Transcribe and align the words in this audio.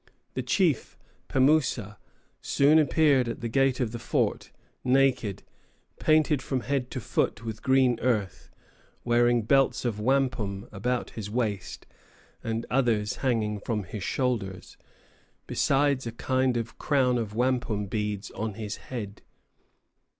The 0.33 0.41
chief, 0.41 0.97
Pemoussa, 1.27 1.99
soon 2.41 2.79
appeared 2.79 3.27
at 3.29 3.41
the 3.41 3.47
gate 3.47 3.79
of 3.79 3.91
the 3.91 3.99
fort, 3.99 4.51
naked, 4.83 5.43
painted 5.99 6.41
from 6.41 6.61
head 6.61 6.89
to 6.89 6.99
foot 6.99 7.45
with 7.45 7.61
green 7.61 7.99
earth, 7.99 8.49
wearing 9.03 9.43
belts 9.43 9.85
of 9.85 9.99
wampum 9.99 10.67
about 10.71 11.11
his 11.11 11.29
waist, 11.29 11.85
and 12.43 12.65
others 12.71 13.17
hanging 13.17 13.59
from 13.59 13.83
his 13.83 14.01
shoulders, 14.03 14.75
besides 15.45 16.07
a 16.07 16.11
kind 16.11 16.57
of 16.57 16.79
crown 16.79 17.19
of 17.19 17.35
wampum 17.35 17.85
beads 17.85 18.31
on 18.31 18.55
his 18.55 18.77
head. 18.77 19.21